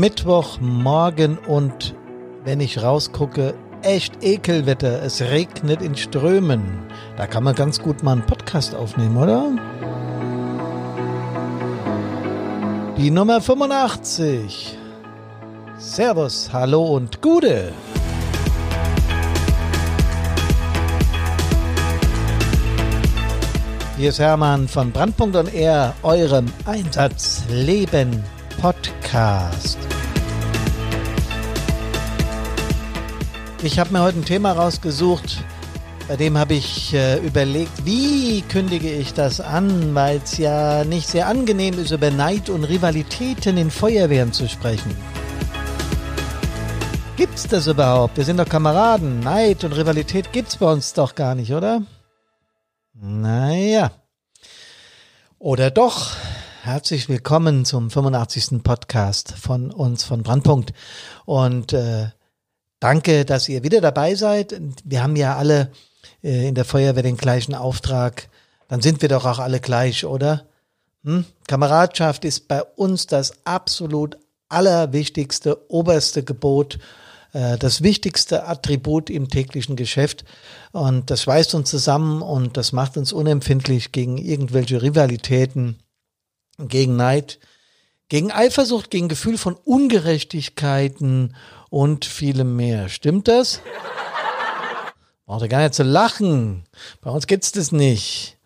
[0.00, 1.94] Mittwochmorgen und
[2.42, 3.52] wenn ich rausgucke,
[3.82, 5.02] echt Ekelwetter.
[5.02, 6.62] Es regnet in Strömen.
[7.18, 9.50] Da kann man ganz gut mal einen Podcast aufnehmen, oder?
[12.96, 14.78] Die Nummer 85.
[15.76, 17.74] Servus, hallo und Gude.
[23.98, 28.24] Hier ist Hermann von Brandpunkt und R, eurem Einsatzleben
[28.62, 29.79] Podcast.
[33.62, 35.44] Ich habe mir heute ein Thema rausgesucht,
[36.08, 41.06] bei dem habe ich äh, überlegt, wie kündige ich das an, weil es ja nicht
[41.06, 44.96] sehr angenehm ist, über Neid und Rivalitäten in Feuerwehren zu sprechen.
[47.16, 48.16] Gibt's das überhaupt?
[48.16, 49.20] Wir sind doch Kameraden.
[49.20, 51.82] Neid und Rivalität gibt's bei uns doch gar nicht, oder?
[52.94, 53.90] Naja.
[55.38, 56.16] Oder doch?
[56.62, 58.62] Herzlich willkommen zum 85.
[58.62, 60.72] Podcast von uns von Brandpunkt.
[61.26, 62.08] Und äh,
[62.80, 64.60] danke, dass ihr wieder dabei seid.
[64.84, 65.70] Wir haben ja alle
[66.22, 68.28] äh, in der Feuerwehr den gleichen Auftrag.
[68.68, 70.46] Dann sind wir doch auch alle gleich, oder?
[71.04, 71.24] Hm?
[71.46, 76.78] Kameradschaft ist bei uns das absolut allerwichtigste, oberste Gebot
[77.32, 80.24] äh, das wichtigste Attribut im täglichen Geschäft.
[80.72, 85.78] Und das schweißt uns zusammen und das macht uns unempfindlich gegen irgendwelche Rivalitäten
[86.58, 87.38] gegen Neid,
[88.08, 91.34] gegen Eifersucht, gegen Gefühl von Ungerechtigkeiten
[91.70, 92.88] und vielem mehr.
[92.88, 93.62] Stimmt das?
[95.24, 96.64] Braucht ihr gar nicht zu lachen.
[97.00, 98.36] Bei uns gibt's das nicht.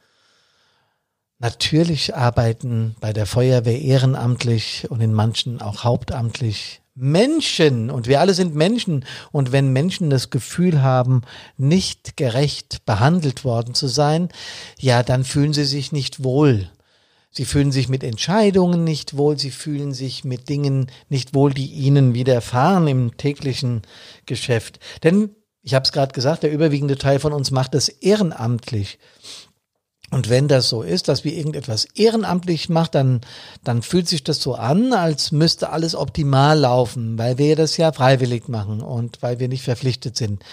[1.39, 8.35] Natürlich arbeiten bei der Feuerwehr ehrenamtlich und in manchen auch hauptamtlich Menschen und wir alle
[8.35, 11.23] sind Menschen und wenn Menschen das Gefühl haben,
[11.57, 14.29] nicht gerecht behandelt worden zu sein,
[14.79, 16.71] ja, dann fühlen sie sich nicht wohl.
[17.37, 21.67] Sie fühlen sich mit Entscheidungen nicht wohl, sie fühlen sich mit Dingen nicht wohl, die
[21.67, 23.83] ihnen widerfahren im täglichen
[24.25, 24.79] Geschäft.
[25.03, 29.01] Denn, ich habe es gerade gesagt, der überwiegende Teil von uns macht es ehrenamtlich.
[30.13, 33.21] Und wenn das so ist, dass wir irgendetwas ehrenamtlich machen, dann,
[33.65, 37.91] dann fühlt sich das so an, als müsste alles optimal laufen, weil wir das ja
[37.91, 40.45] freiwillig machen und weil wir nicht verpflichtet sind.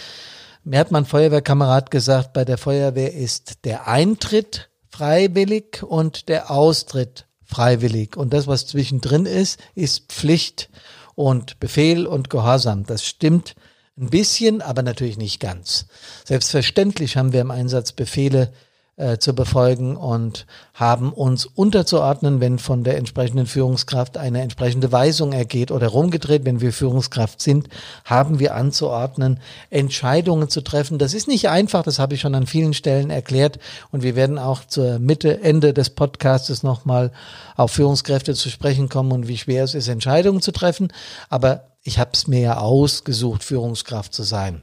[0.64, 7.26] Mir hat mein Feuerwehrkamerad gesagt, bei der Feuerwehr ist der Eintritt freiwillig und der Austritt
[7.46, 8.18] freiwillig.
[8.18, 10.70] Und das, was zwischendrin ist, ist Pflicht
[11.16, 12.86] und Befehl und Gehorsam.
[12.86, 13.56] Das stimmt
[13.98, 15.86] ein bisschen, aber natürlich nicht ganz.
[16.26, 18.54] Selbstverständlich haben wir im Einsatz Befehle
[19.02, 20.46] äh, zu befolgen und
[20.76, 26.62] haben uns unterzuordnen, wenn von der entsprechenden Führungskraft eine entsprechende Weisung ergeht oder rumgedreht, wenn
[26.62, 27.68] wir Führungskraft sind,
[28.06, 29.40] haben wir anzuordnen,
[29.72, 31.00] Entscheidungen zu treffen.
[31.00, 33.58] Das ist nicht einfach, das habe ich schon an vielen Stellen erklärt
[33.90, 37.12] und wir werden auch zur Mitte, Ende des Podcastes nochmal
[37.56, 40.94] auf Führungskräfte zu sprechen kommen und wie schwer es ist, Entscheidungen zu treffen.
[41.28, 44.62] Aber ich habe es mir ja ausgesucht, Führungskraft zu sein.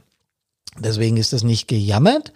[0.77, 2.31] Deswegen ist es nicht gejammert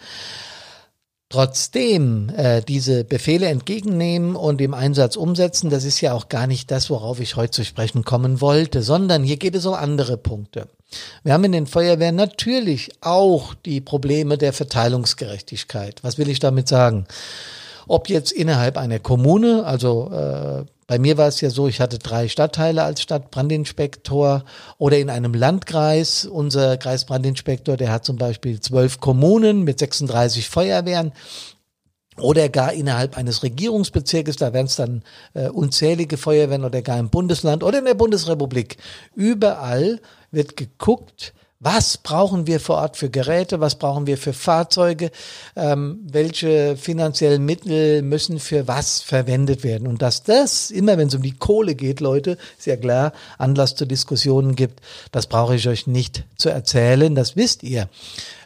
[1.34, 6.70] trotzdem äh, diese Befehle entgegennehmen und im Einsatz umsetzen, das ist ja auch gar nicht
[6.70, 10.68] das, worauf ich heute zu sprechen kommen wollte, sondern hier geht es um andere Punkte.
[11.24, 16.04] Wir haben in den Feuerwehren natürlich auch die Probleme der Verteilungsgerechtigkeit.
[16.04, 17.08] Was will ich damit sagen?
[17.88, 21.98] Ob jetzt innerhalb einer Kommune, also äh, bei mir war es ja so, ich hatte
[21.98, 24.44] drei Stadtteile als Stadtbrandinspektor
[24.78, 26.26] oder in einem Landkreis.
[26.26, 31.14] Unser Kreisbrandinspektor, der hat zum Beispiel zwölf Kommunen mit 36 Feuerwehren.
[32.20, 35.02] Oder gar innerhalb eines Regierungsbezirkes, da wären es dann
[35.34, 38.78] äh, unzählige Feuerwehren oder gar im Bundesland oder in der Bundesrepublik.
[39.16, 41.34] Überall wird geguckt,
[41.64, 43.62] was brauchen wir vor Ort für Geräte?
[43.62, 45.12] Was brauchen wir für Fahrzeuge?
[45.56, 49.88] Ähm, welche finanziellen Mittel müssen für was verwendet werden?
[49.88, 53.76] Und dass das immer, wenn es um die Kohle geht, Leute, ist ja klar, Anlass
[53.76, 54.82] zu Diskussionen gibt,
[55.14, 57.16] das brauche ich euch nicht zu erzählen.
[57.16, 57.88] Das wisst ihr.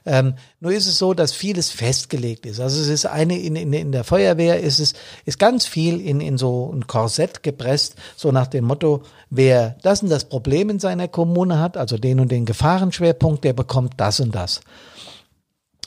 [0.07, 2.61] Ähm, nur ist es so, dass vieles festgelegt ist.
[2.61, 4.93] Also es ist eine in, in, in der Feuerwehr ist es
[5.25, 10.01] ist ganz viel in, in so ein Korsett gepresst, so nach dem Motto, wer das
[10.01, 14.21] und das Problem in seiner Kommune hat, also den und den Gefahrenschwerpunkt, der bekommt das
[14.21, 14.61] und das.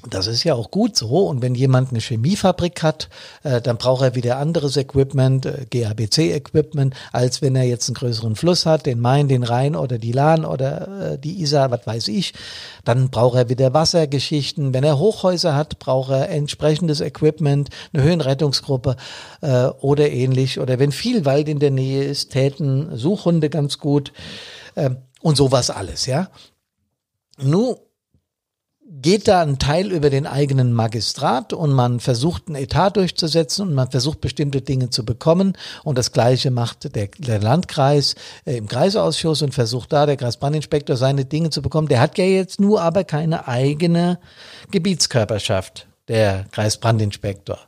[0.09, 1.27] Das ist ja auch gut so.
[1.27, 3.11] Und wenn jemand eine Chemiefabrik hat,
[3.43, 8.35] äh, dann braucht er wieder anderes Equipment, äh, GABC-Equipment, als wenn er jetzt einen größeren
[8.35, 12.09] Fluss hat, den Main, den Rhein oder die Lahn oder äh, die Isar, was weiß
[12.09, 12.33] ich.
[12.85, 14.73] Dann braucht er wieder Wassergeschichten.
[14.73, 18.97] Wenn er Hochhäuser hat, braucht er entsprechendes Equipment, eine Höhenrettungsgruppe
[19.43, 20.61] äh, oder ähnlich.
[20.61, 24.13] Oder wenn viel Wald in der Nähe ist, täten Suchhunde ganz gut
[24.77, 26.31] äh, und sowas alles, ja.
[27.39, 27.77] Nun
[28.91, 33.75] geht da ein Teil über den eigenen Magistrat und man versucht ein Etat durchzusetzen und
[33.75, 38.67] man versucht bestimmte Dinge zu bekommen und das gleiche macht der, der Landkreis äh, im
[38.67, 41.87] Kreisausschuss und versucht da der Kreisbrandinspektor seine Dinge zu bekommen.
[41.87, 44.19] Der hat ja jetzt nur aber keine eigene
[44.73, 47.59] Gebietskörperschaft, der Kreisbrandinspektor.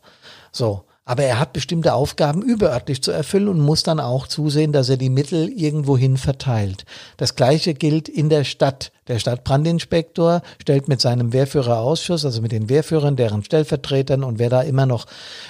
[0.50, 0.84] So.
[1.04, 4.96] Aber er hat bestimmte Aufgaben überörtlich zu erfüllen und muss dann auch zusehen, dass er
[4.96, 6.84] die Mittel irgendwohin verteilt.
[7.16, 8.92] Das Gleiche gilt in der Stadt.
[9.08, 14.62] Der Stadtbrandinspektor stellt mit seinem Wehrführerausschuss, also mit den Wehrführern, deren Stellvertretern und wer da
[14.62, 15.06] immer noch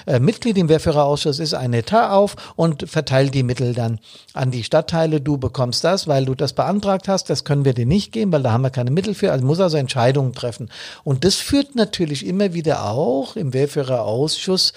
[0.06, 4.00] äh, Mitglied im Wehrführerausschuss ist, ein Etat auf und verteilt die Mittel dann
[4.32, 5.20] an die Stadtteile.
[5.20, 7.28] Du bekommst das, weil du das beantragt hast.
[7.28, 9.32] Das können wir dir nicht geben, weil da haben wir keine Mittel für.
[9.32, 10.70] Also muss also Entscheidungen treffen.
[11.04, 14.72] Und das führt natürlich immer wieder auch im Wehrführerausschuss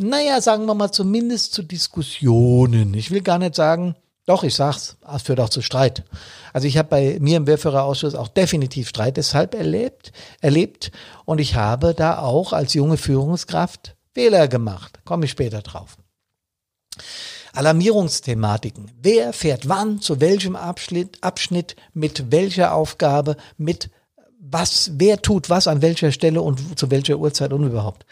[0.00, 2.94] naja, sagen wir mal zumindest zu Diskussionen.
[2.94, 6.04] Ich will gar nicht sagen, doch, ich sag's, es führt auch zu Streit.
[6.52, 10.92] Also ich habe bei mir im Wehrführerausschuss auch definitiv Streit deshalb erlebt, erlebt
[11.24, 15.00] und ich habe da auch als junge Führungskraft Fehler gemacht.
[15.04, 15.96] Komme ich später drauf.
[17.52, 18.90] Alarmierungsthematiken.
[19.02, 23.90] Wer fährt wann, zu welchem Abschnitt, Abschnitt, mit welcher Aufgabe, mit
[24.38, 28.06] was, wer tut was an welcher Stelle und zu welcher Uhrzeit und überhaupt.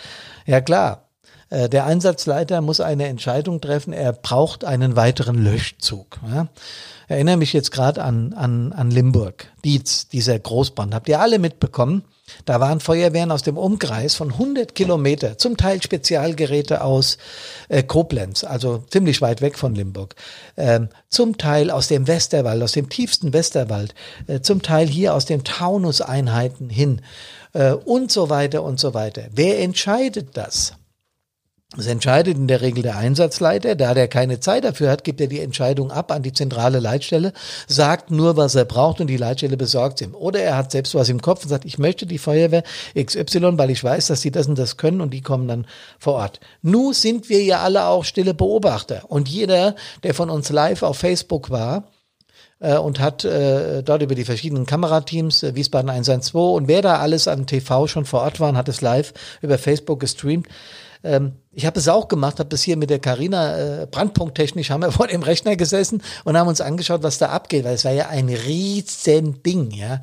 [0.47, 1.08] Ja klar,
[1.51, 6.19] der Einsatzleiter muss eine Entscheidung treffen, er braucht einen weiteren Löschzug.
[6.31, 6.49] Ja.
[7.09, 10.95] Erinnere mich jetzt gerade an, an, an Limburg, Dietz, dieser Großbrand.
[10.95, 12.05] Habt ihr alle mitbekommen?
[12.45, 17.17] Da waren Feuerwehren aus dem Umkreis von 100 Kilometer, zum Teil Spezialgeräte aus
[17.71, 20.15] äh, Koblenz, also ziemlich weit weg von Limburg,
[20.59, 23.95] ähm, zum Teil aus dem Westerwald, aus dem tiefsten Westerwald,
[24.27, 27.01] äh, zum Teil hier aus den Taunuseinheiten hin
[27.55, 29.23] äh, und so weiter und so weiter.
[29.33, 30.75] Wer entscheidet das?
[31.77, 33.75] Es entscheidet in der Regel der Einsatzleiter.
[33.75, 37.35] Da der keine Zeit dafür hat, gibt er die Entscheidung ab an die zentrale Leitstelle,
[37.67, 40.15] sagt nur, was er braucht und die Leitstelle besorgt ihm.
[40.15, 42.63] Oder er hat selbst was im Kopf und sagt, ich möchte die Feuerwehr
[42.99, 45.67] XY, weil ich weiß, dass sie das und das können und die kommen dann
[45.99, 46.41] vor Ort.
[46.63, 49.03] Nu sind wir ja alle auch stille Beobachter.
[49.09, 51.85] Und jeder, der von uns live auf Facebook war,
[52.61, 56.99] äh, und hat äh, dort über die verschiedenen Kamerateams, äh, Wiesbaden 112 und wer da
[56.99, 59.13] alles an TV schon vor Ort war und hat es live
[59.43, 60.49] über Facebook gestreamt,
[61.05, 64.83] ähm, ich habe es auch gemacht, habe das hier mit der Carina äh, brandpunkttechnisch haben
[64.83, 67.93] wir vor dem Rechner gesessen und haben uns angeschaut, was da abgeht, weil es war
[67.93, 70.03] ja ein riesen Ding, ja.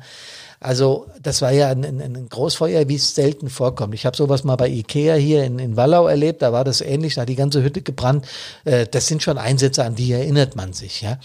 [0.58, 3.94] Also das war ja ein, ein, ein Großfeuer, wie es selten vorkommt.
[3.94, 7.14] Ich habe sowas mal bei Ikea hier in, in Wallau erlebt, da war das ähnlich,
[7.14, 8.26] da hat die ganze Hütte gebrannt.
[8.64, 11.18] Äh, das sind schon Einsätze, an die erinnert man sich, ja.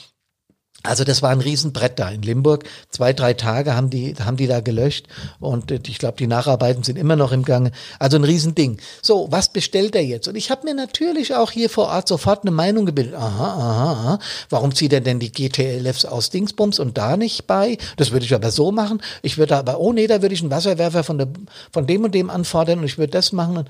[0.83, 2.63] Also das war ein Riesenbrett da in Limburg.
[2.89, 5.07] Zwei, drei Tage haben die, haben die da gelöscht
[5.39, 7.72] und äh, ich glaube, die Nacharbeiten sind immer noch im Gange.
[8.00, 8.78] Also ein Riesending.
[9.01, 10.28] So, was bestellt er jetzt?
[10.28, 13.13] Und ich habe mir natürlich auch hier vor Ort sofort eine Meinung gebildet.
[13.13, 14.19] Aha, aha, aha.
[14.50, 17.78] Warum zieht er denn die GTLFs aus Dingsbums und da nicht bei?
[17.98, 19.01] Das würde ich aber so machen.
[19.22, 21.28] Ich würde aber, oh nee, da würde ich einen Wasserwerfer von, der,
[21.72, 23.66] von dem und dem anfordern und ich würde das machen.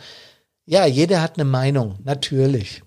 [0.66, 2.84] Ja, jeder hat eine Meinung, natürlich.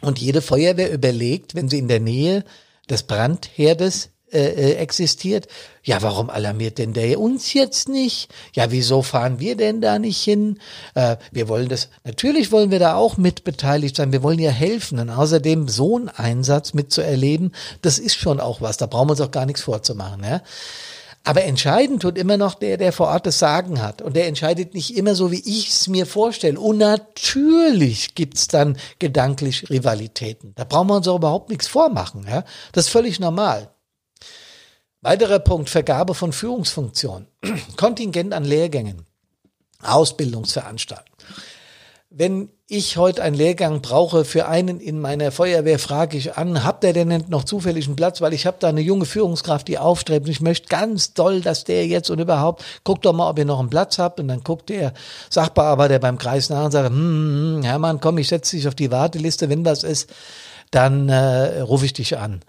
[0.00, 2.44] Und jede Feuerwehr überlegt, wenn sie in der Nähe
[2.88, 5.46] des Brandherdes äh, äh, existiert.
[5.84, 8.28] Ja, warum alarmiert denn der uns jetzt nicht?
[8.52, 10.58] Ja, wieso fahren wir denn da nicht hin?
[10.96, 14.10] Äh, wir wollen das, natürlich wollen wir da auch mitbeteiligt sein.
[14.10, 14.98] Wir wollen ja helfen.
[14.98, 18.76] Und außerdem so einen Einsatz mitzuerleben, das ist schon auch was.
[18.76, 20.24] Da brauchen wir uns auch gar nichts vorzumachen.
[20.24, 20.42] Ja?
[21.26, 24.02] Aber entscheidend tut immer noch der, der vor Ort das Sagen hat.
[24.02, 26.60] Und der entscheidet nicht immer so, wie ich es mir vorstelle.
[26.60, 30.52] Und natürlich gibt's dann gedanklich Rivalitäten.
[30.54, 32.26] Da brauchen wir uns auch überhaupt nichts vormachen.
[32.28, 32.44] Ja?
[32.72, 33.70] Das ist völlig normal.
[35.00, 37.26] Weiterer Punkt, Vergabe von Führungsfunktionen.
[37.76, 39.06] Kontingent an Lehrgängen.
[39.82, 41.13] Ausbildungsveranstaltungen.
[42.16, 46.84] Wenn ich heute einen Lehrgang brauche für einen in meiner Feuerwehr, frage ich an, habt
[46.84, 48.20] ihr denn noch zufällig einen Platz?
[48.20, 51.64] Weil ich habe da eine junge Führungskraft, die aufstrebt und ich möchte ganz doll, dass
[51.64, 54.20] der jetzt und überhaupt, guckt doch mal, ob ihr noch einen Platz habt.
[54.20, 54.92] Und dann guckt der
[55.28, 58.76] Sachbearbeiter beim Kreis nach und sagt, hm, hm, hm, Hermann, komm, ich setze dich auf
[58.76, 60.08] die Warteliste, wenn was ist,
[60.70, 62.42] dann äh, rufe ich dich an.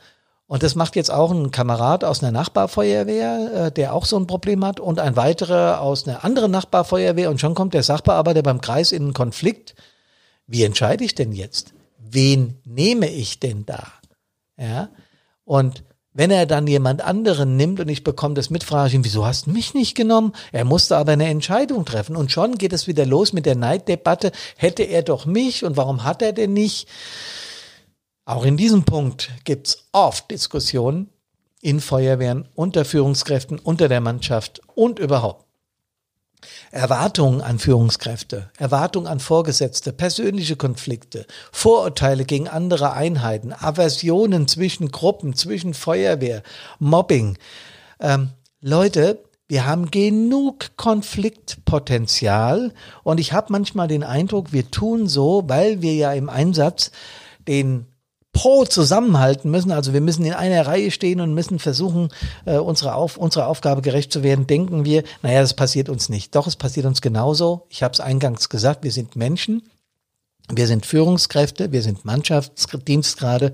[0.47, 4.27] Und das macht jetzt auch ein Kamerad aus einer Nachbarfeuerwehr, äh, der auch so ein
[4.27, 7.29] Problem hat, und ein weiterer aus einer anderen Nachbarfeuerwehr.
[7.29, 9.75] Und schon kommt der Sachbearbeiter beim Kreis in einen Konflikt
[10.47, 11.73] wie entscheide ich denn jetzt?
[11.97, 13.87] Wen nehme ich denn da?
[14.57, 14.89] Ja.
[15.43, 15.83] Und
[16.13, 19.25] wenn er dann jemand anderen nimmt und ich bekomme das mit, frage ich ihn, wieso
[19.25, 20.33] hast du mich nicht genommen?
[20.51, 22.15] Er musste aber eine Entscheidung treffen.
[22.15, 24.31] Und schon geht es wieder los mit der Neiddebatte.
[24.55, 26.87] Hätte er doch mich und warum hat er denn nicht?
[28.25, 31.09] Auch in diesem Punkt gibt's oft Diskussionen
[31.61, 35.45] in Feuerwehren, unter Führungskräften, unter der Mannschaft und überhaupt.
[36.71, 45.35] Erwartungen an Führungskräfte, Erwartungen an Vorgesetzte, persönliche Konflikte, Vorurteile gegen andere Einheiten, Aversionen zwischen Gruppen,
[45.35, 46.43] zwischen Feuerwehr,
[46.79, 47.37] Mobbing.
[47.99, 55.43] Ähm, Leute, Wir haben genug Konfliktpotenzial und ich habe manchmal den Eindruck, wir tun so,
[55.45, 56.89] weil wir ja im Einsatz
[57.47, 57.85] den
[58.35, 59.71] pro zusammenhalten müssen.
[59.71, 62.09] Also wir müssen in einer Reihe stehen und müssen versuchen,
[62.45, 64.45] äh, unsere, Auf, unsere Aufgabe gerecht zu werden.
[64.45, 66.35] Denken wir, naja, das passiert uns nicht.
[66.35, 67.65] Doch, es passiert uns genauso.
[67.69, 69.63] Ich habe es eingangs gesagt, wir sind Menschen.
[70.51, 73.53] Wir sind Führungskräfte, wir sind Mannschaftsdienstgrade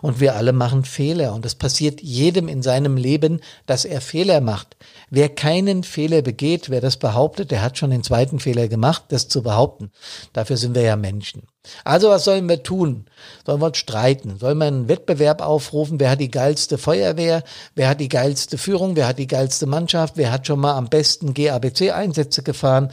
[0.00, 1.34] und wir alle machen Fehler.
[1.34, 4.78] Und es passiert jedem in seinem Leben, dass er Fehler macht.
[5.10, 9.28] Wer keinen Fehler begeht, wer das behauptet, der hat schon den zweiten Fehler gemacht, das
[9.28, 9.90] zu behaupten.
[10.32, 11.42] Dafür sind wir ja Menschen.
[11.84, 13.04] Also was sollen wir tun?
[13.44, 14.38] Sollen wir uns streiten?
[14.38, 16.00] Sollen wir einen Wettbewerb aufrufen?
[16.00, 17.42] Wer hat die geilste Feuerwehr?
[17.74, 18.96] Wer hat die geilste Führung?
[18.96, 20.16] Wer hat die geilste Mannschaft?
[20.16, 22.92] Wer hat schon mal am besten GABC-Einsätze gefahren?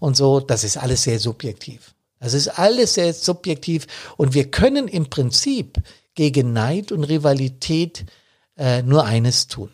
[0.00, 1.94] Und so, das ist alles sehr subjektiv.
[2.20, 5.78] Das ist alles sehr subjektiv und wir können im Prinzip
[6.14, 8.04] gegen Neid und Rivalität
[8.56, 9.70] äh, nur eines tun.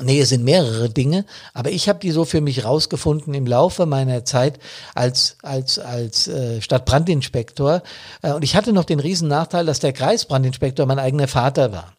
[0.00, 3.86] Nee, es sind mehrere Dinge, aber ich habe die so für mich rausgefunden im Laufe
[3.86, 4.58] meiner Zeit
[4.94, 7.82] als als als äh, Stadtbrandinspektor
[8.22, 11.96] äh, und ich hatte noch den riesen Nachteil, dass der Kreisbrandinspektor mein eigener Vater war.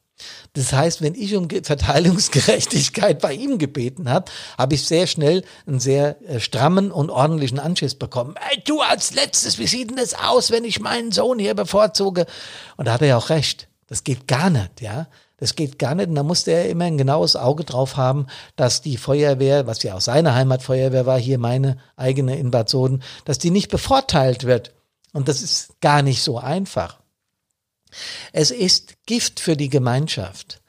[0.53, 5.79] Das heißt, wenn ich um Verteilungsgerechtigkeit bei ihm gebeten habe, habe ich sehr schnell einen
[5.79, 8.35] sehr äh, strammen und ordentlichen Anschiss bekommen.
[8.51, 12.25] Ey, du als letztes, wie sieht denn das aus, wenn ich meinen Sohn hier bevorzuge?
[12.77, 13.67] Und da hat er ja auch recht.
[13.87, 15.07] Das geht gar nicht, ja.
[15.37, 16.07] Das geht gar nicht.
[16.07, 19.95] Und da musste er immer ein genaues Auge drauf haben, dass die Feuerwehr, was ja
[19.95, 24.73] auch seine Heimatfeuerwehr war, hier meine eigene in Bad Soden, dass die nicht bevorteilt wird.
[25.11, 26.99] Und das ist gar nicht so einfach.
[28.31, 30.61] Es ist Gift für die Gemeinschaft,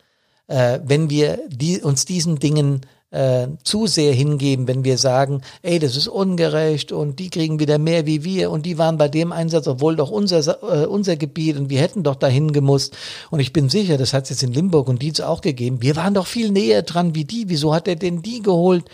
[0.46, 5.78] äh, wenn wir die, uns diesen Dingen äh, zu sehr hingeben, wenn wir sagen, ey,
[5.78, 9.32] das ist ungerecht und die kriegen wieder mehr wie wir und die waren bei dem
[9.32, 12.96] Einsatz, obwohl doch unser, äh, unser Gebiet und wir hätten doch dahin gemusst.
[13.30, 15.82] Und ich bin sicher, das hat es jetzt in Limburg und Dietz auch gegeben.
[15.82, 17.48] Wir waren doch viel näher dran wie die.
[17.48, 18.84] Wieso hat er denn die geholt?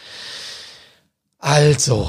[1.39, 2.09] Also,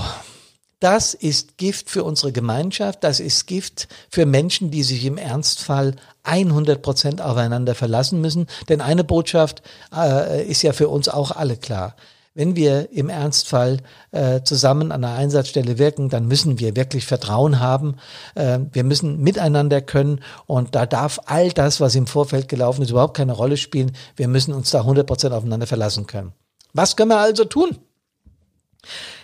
[0.83, 5.95] das ist Gift für unsere Gemeinschaft, das ist Gift für Menschen, die sich im Ernstfall
[6.23, 8.47] 100 Prozent aufeinander verlassen müssen.
[8.67, 9.63] Denn eine Botschaft
[9.95, 11.95] äh, ist ja für uns auch alle klar.
[12.33, 13.77] Wenn wir im Ernstfall
[14.11, 17.95] äh, zusammen an einer Einsatzstelle wirken, dann müssen wir wirklich Vertrauen haben.
[18.35, 22.89] Äh, wir müssen miteinander können und da darf all das, was im Vorfeld gelaufen ist,
[22.89, 23.95] überhaupt keine Rolle spielen.
[24.17, 26.33] Wir müssen uns da 100 Prozent aufeinander verlassen können.
[26.73, 27.77] Was können wir also tun?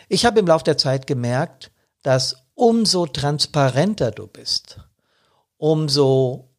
[0.09, 4.79] Ich habe im Laufe der Zeit gemerkt, dass umso transparenter du bist,
[5.57, 6.49] umso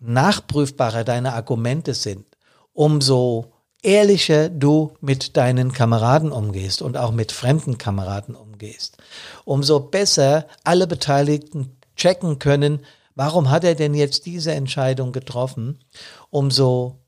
[0.00, 2.24] nachprüfbarer deine Argumente sind,
[2.72, 3.52] umso
[3.82, 8.96] ehrlicher du mit deinen Kameraden umgehst und auch mit fremden Kameraden umgehst,
[9.44, 15.84] umso besser alle Beteiligten checken können, warum hat er denn jetzt diese Entscheidung getroffen,
[16.30, 17.00] umso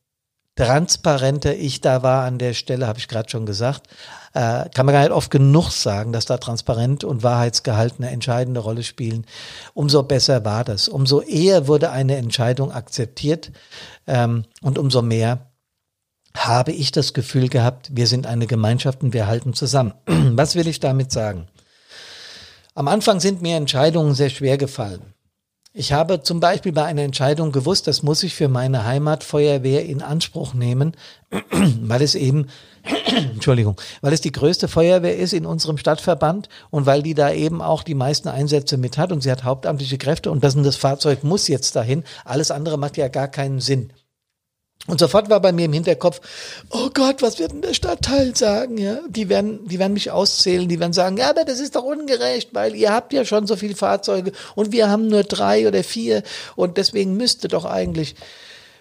[0.66, 3.88] transparenter ich da war an der Stelle, habe ich gerade schon gesagt,
[4.34, 8.60] äh, kann man gar nicht oft genug sagen, dass da Transparent und Wahrheitsgehalt eine entscheidende
[8.60, 9.24] Rolle spielen.
[9.72, 10.88] Umso besser war das.
[10.88, 13.52] Umso eher wurde eine Entscheidung akzeptiert
[14.06, 15.46] ähm, und umso mehr
[16.36, 19.94] habe ich das Gefühl gehabt, wir sind eine Gemeinschaft und wir halten zusammen.
[20.06, 21.48] Was will ich damit sagen?
[22.74, 25.14] Am Anfang sind mir Entscheidungen sehr schwer gefallen.
[25.72, 30.02] Ich habe zum Beispiel bei einer Entscheidung gewusst, das muss ich für meine Heimatfeuerwehr in
[30.02, 30.96] Anspruch nehmen,
[31.80, 32.48] weil es eben,
[33.34, 37.62] Entschuldigung, weil es die größte Feuerwehr ist in unserem Stadtverband und weil die da eben
[37.62, 41.22] auch die meisten Einsätze mit hat und sie hat hauptamtliche Kräfte und das, das Fahrzeug
[41.22, 42.02] muss jetzt dahin.
[42.24, 43.92] Alles andere macht ja gar keinen Sinn.
[44.90, 46.20] Und sofort war bei mir im Hinterkopf,
[46.68, 48.76] oh Gott, was wird denn der Stadtteil sagen?
[48.76, 51.84] Ja, die werden, die werden mich auszählen, die werden sagen, ja, aber das ist doch
[51.84, 55.84] ungerecht, weil ihr habt ja schon so viele Fahrzeuge und wir haben nur drei oder
[55.84, 56.24] vier
[56.56, 58.16] und deswegen müsste doch eigentlich.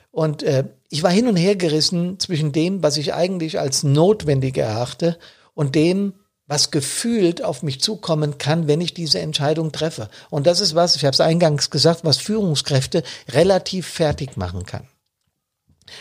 [0.10, 4.58] Und äh, ich war hin und her gerissen zwischen dem, was ich eigentlich als notwendig
[4.58, 5.16] erachte
[5.54, 6.13] und dem,
[6.48, 10.10] was gefühlt auf mich zukommen kann, wenn ich diese Entscheidung treffe.
[10.32, 14.88] Und das ist was, ich habe es eingangs gesagt, was Führungskräfte relativ fertig machen kann.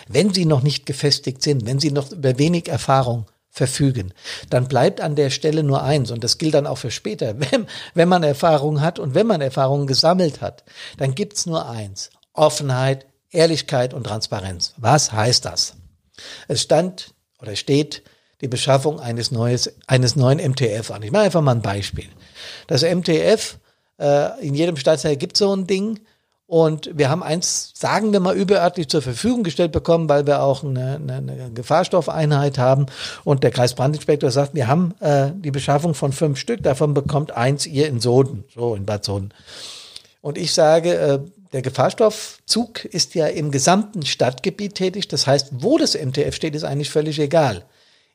[0.08, 4.12] Wenn sie noch nicht gefestigt sind, wenn sie noch über wenig Erfahrung verfügen,
[4.50, 7.34] dann bleibt an der Stelle nur eins und das gilt dann auch für später.
[7.50, 10.64] Wenn, wenn man Erfahrung hat und wenn man Erfahrungen gesammelt hat,
[10.96, 12.10] dann gibt's nur eins.
[12.32, 14.74] Offenheit, Ehrlichkeit und Transparenz.
[14.76, 15.74] Was heißt das?
[16.46, 18.02] Es stand oder steht
[18.40, 21.02] die Beschaffung eines, neues, eines neuen MTF an.
[21.02, 22.08] Ich mache einfach mal ein Beispiel.
[22.68, 23.58] Das MTF,
[23.98, 25.98] äh, in jedem Stadtteil gibt so ein Ding,
[26.48, 30.64] und wir haben eins, sagen wir mal, überörtlich zur Verfügung gestellt bekommen, weil wir auch
[30.64, 32.86] eine, eine, eine Gefahrstoffeinheit haben.
[33.22, 37.66] Und der Kreisbrandinspektor sagt, wir haben äh, die Beschaffung von fünf Stück, davon bekommt eins
[37.66, 39.34] ihr in Soden, so in Bad Soden.
[40.22, 41.18] Und ich sage, äh,
[41.52, 45.06] der Gefahrstoffzug ist ja im gesamten Stadtgebiet tätig.
[45.08, 47.66] Das heißt, wo das MTF steht, ist eigentlich völlig egal.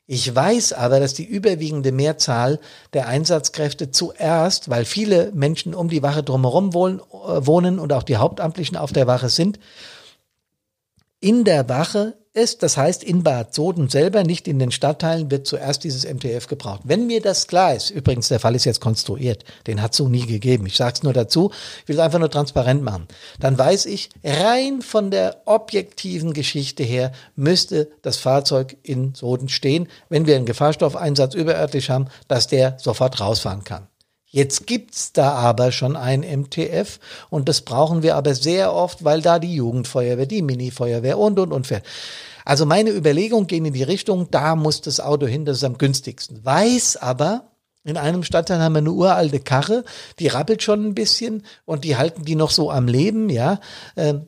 [0.06, 2.60] Ich weiß aber, dass die überwiegende Mehrzahl
[2.92, 8.02] der Einsatzkräfte zuerst, weil viele Menschen um die Wache drumherum wohnen, äh, wohnen und auch
[8.02, 9.58] die Hauptamtlichen auf der Wache sind,
[11.20, 15.46] in der Wache ist, das heißt in Bad Soden selber, nicht in den Stadtteilen, wird
[15.46, 16.80] zuerst dieses MTF gebraucht.
[16.84, 20.08] Wenn mir das klar ist, übrigens der Fall ist jetzt konstruiert, den hat es so
[20.08, 23.06] nie gegeben, ich sage es nur dazu, ich will es einfach nur transparent machen,
[23.38, 29.88] dann weiß ich, rein von der objektiven Geschichte her müsste das Fahrzeug in Soden stehen,
[30.08, 33.86] wenn wir einen Gefahrstoffeinsatz überörtlich haben, dass der sofort rausfahren kann.
[34.34, 36.98] Jetzt gibt's da aber schon ein MTF
[37.30, 41.52] und das brauchen wir aber sehr oft, weil da die Jugendfeuerwehr, die Minifeuerwehr und und
[41.52, 41.86] und fährt.
[42.44, 45.78] Also meine Überlegungen gehen in die Richtung, da muss das Auto hin, das ist am
[45.78, 46.44] günstigsten.
[46.44, 47.52] Weiß aber,
[47.84, 49.84] in einem Stadtteil haben wir eine uralte Karre,
[50.18, 53.60] die rappelt schon ein bisschen und die halten die noch so am Leben, ja.
[53.96, 54.26] Ähm,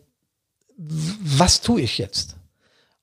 [0.77, 2.37] was tue ich jetzt?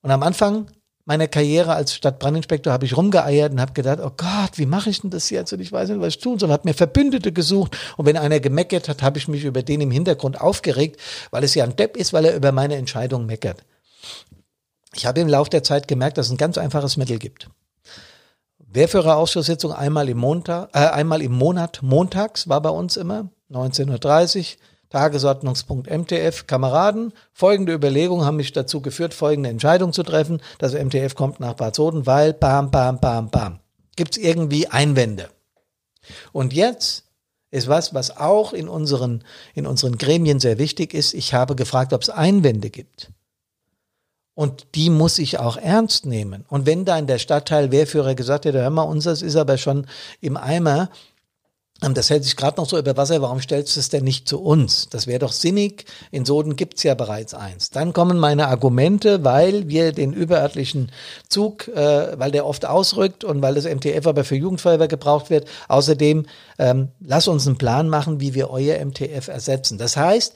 [0.03, 0.67] Und am Anfang
[1.05, 5.01] meiner Karriere als Stadtbrandinspektor habe ich rumgeeiert und habe gedacht, oh Gott, wie mache ich
[5.01, 5.51] denn das jetzt?
[5.51, 6.51] Und ich weiß nicht, was ich tun soll.
[6.51, 9.91] Habe mir Verbündete gesucht und wenn einer gemeckert hat, habe ich mich über den im
[9.91, 11.00] Hintergrund aufgeregt,
[11.31, 13.63] weil es ja ein Depp ist, weil er über meine Entscheidung meckert.
[14.95, 17.50] Ich habe im Laufe der Zeit gemerkt, dass es ein ganz einfaches Mittel gibt.
[18.60, 24.45] Wehrführerausschusssitzung einmal im Montag, äh, einmal im Monat, montags war bei uns immer, 19.30 Uhr.
[24.93, 26.45] Tagesordnungspunkt MTF.
[26.45, 30.39] Kameraden, folgende Überlegungen haben mich dazu geführt, folgende Entscheidung zu treffen.
[30.59, 33.59] Das MTF kommt nach Bad Soden, weil bam, bam, bam, bam.
[33.95, 35.29] Gibt es irgendwie Einwände?
[36.31, 37.05] Und jetzt
[37.50, 39.23] ist was, was auch in unseren,
[39.55, 41.15] in unseren Gremien sehr wichtig ist.
[41.15, 43.09] Ich habe gefragt, ob es Einwände gibt.
[44.35, 46.45] Und die muss ich auch ernst nehmen.
[46.50, 49.88] Und wenn da in der Stadtteil Wehrführer gesagt hätte, hör mal, unseres ist aber schon
[50.21, 50.91] im Eimer,
[51.92, 54.42] das hält sich gerade noch so über Wasser, warum stellst du es denn nicht zu
[54.42, 54.88] uns?
[54.90, 57.70] Das wäre doch sinnig, in Soden gibt's ja bereits eins.
[57.72, 60.92] Dann kommen meine Argumente, weil wir den überörtlichen
[61.28, 65.48] Zug, äh, weil der oft ausrückt und weil das MTF aber für Jugendfeuerwehr gebraucht wird.
[65.68, 66.25] Außerdem,
[66.58, 69.78] ähm, lass uns einen Plan machen, wie wir euer MTF ersetzen.
[69.78, 70.34] Das heißt,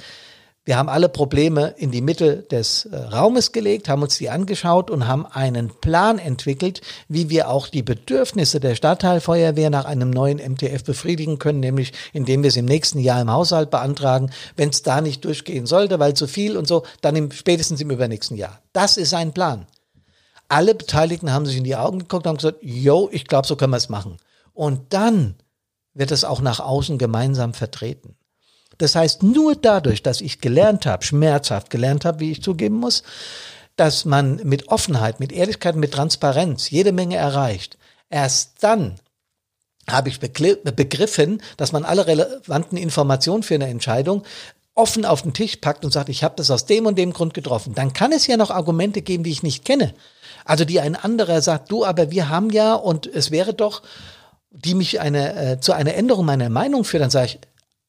[0.68, 4.92] wir haben alle Probleme in die Mitte des äh, Raumes gelegt, haben uns die angeschaut
[4.92, 10.40] und haben einen Plan entwickelt, wie wir auch die Bedürfnisse der Stadtteilfeuerwehr nach einem neuen
[10.40, 14.30] MTF befriedigen können, nämlich indem wir es im nächsten Jahr im Haushalt beantragen.
[14.58, 17.90] Wenn es da nicht durchgehen sollte, weil zu viel und so, dann im, spätestens im
[17.90, 18.60] übernächsten Jahr.
[18.74, 19.68] Das ist ein Plan.
[20.50, 23.56] Alle Beteiligten haben sich in die Augen geguckt und haben gesagt, yo, ich glaube, so
[23.56, 24.18] können wir es machen.
[24.52, 25.36] Und dann
[25.94, 28.17] wird es auch nach außen gemeinsam vertreten.
[28.78, 33.04] Das heißt, nur dadurch, dass ich gelernt habe, schmerzhaft gelernt habe, wie ich zugeben muss,
[33.76, 37.78] dass man mit Offenheit, mit Ehrlichkeit, mit Transparenz jede Menge erreicht,
[38.10, 38.96] erst dann
[39.90, 44.24] habe ich begriffen, dass man alle relevanten Informationen für eine Entscheidung
[44.76, 47.34] offen auf den Tisch packt und sagt, ich habe das aus dem und dem Grund
[47.34, 47.74] getroffen.
[47.74, 49.94] Dann kann es ja noch Argumente geben, die ich nicht kenne.
[50.46, 53.82] Also die ein anderer sagt, du, aber wir haben ja und es wäre doch,
[54.52, 57.40] die mich eine, äh, zu einer Änderung meiner Meinung führt, dann sage ich,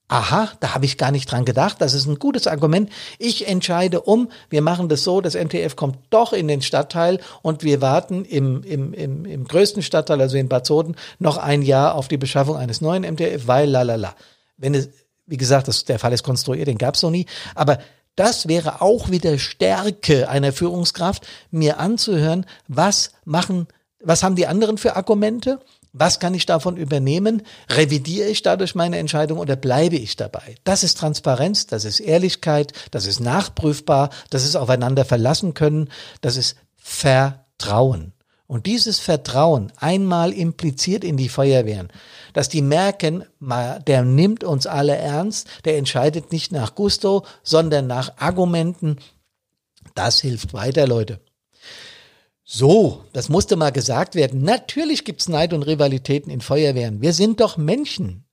[0.09, 2.90] aha, da habe ich gar nicht dran gedacht, das ist ein gutes Argument.
[3.18, 7.62] Ich entscheide um, wir machen das so, das MTF kommt doch in den Stadtteil und
[7.62, 11.94] wir warten im, im, im, im größten Stadtteil, also in Bad Soden, noch ein Jahr
[11.94, 14.14] auf die Beschaffung eines neuen MTF, weil lalala.
[14.57, 14.88] Wenn es,
[15.27, 17.79] wie gesagt, das, der Fall ist konstruiert, den gab es noch nie, aber
[18.16, 23.68] das wäre auch wieder Stärke einer Führungskraft, mir anzuhören, was machen,
[24.03, 25.61] was haben die anderen für Argumente
[25.98, 27.42] was kann ich davon übernehmen?
[27.70, 30.56] Revidiere ich dadurch meine Entscheidung oder bleibe ich dabei?
[30.64, 36.37] Das ist Transparenz, das ist Ehrlichkeit, das ist nachprüfbar, das ist aufeinander verlassen können, das
[36.37, 38.12] ist Vertrauen.
[38.46, 41.88] Und dieses Vertrauen einmal impliziert in die Feuerwehren,
[42.32, 48.16] dass die merken, der nimmt uns alle ernst, der entscheidet nicht nach Gusto, sondern nach
[48.16, 48.96] Argumenten.
[49.94, 51.20] Das hilft weiter, Leute.
[52.50, 54.40] So, das musste mal gesagt werden.
[54.40, 57.02] Natürlich gibt's Neid und Rivalitäten in Feuerwehren.
[57.02, 58.24] Wir sind doch Menschen.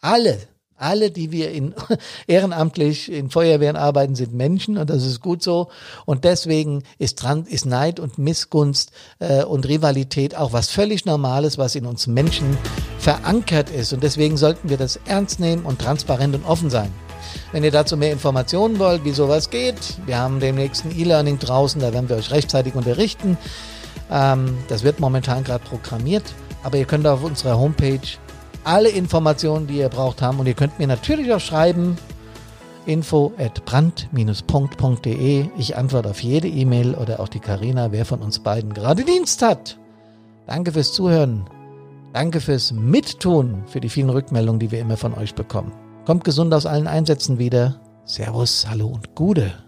[0.00, 0.38] Alle,
[0.76, 1.74] alle, die wir in,
[2.28, 5.70] ehrenamtlich in Feuerwehren arbeiten, sind Menschen und das ist gut so.
[6.06, 11.74] Und deswegen ist, ist Neid und Missgunst äh, und Rivalität auch was völlig Normales, was
[11.74, 12.56] in uns Menschen
[13.00, 13.92] verankert ist.
[13.92, 16.92] Und deswegen sollten wir das ernst nehmen und transparent und offen sein.
[17.52, 21.80] Wenn ihr dazu mehr Informationen wollt, wie sowas geht, wir haben demnächst ein E-Learning draußen,
[21.80, 23.36] da werden wir euch rechtzeitig unterrichten.
[24.10, 26.24] Ähm, das wird momentan gerade programmiert,
[26.62, 28.00] aber ihr könnt auf unserer Homepage
[28.64, 31.96] alle Informationen, die ihr braucht, haben und ihr könnt mir natürlich auch schreiben,
[32.86, 35.46] info at brand-punkt.de.
[35.56, 39.42] Ich antworte auf jede E-Mail oder auch die Karina, wer von uns beiden gerade Dienst
[39.42, 39.78] hat.
[40.46, 41.44] Danke fürs Zuhören.
[42.12, 45.72] Danke fürs Mittun, für die vielen Rückmeldungen, die wir immer von euch bekommen.
[46.06, 47.76] Kommt gesund aus allen Einsätzen wieder.
[48.04, 49.63] Servus, hallo und Gude.